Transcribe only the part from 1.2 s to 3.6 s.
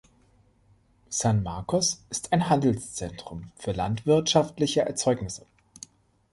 Marcos ist ein Handelszentrum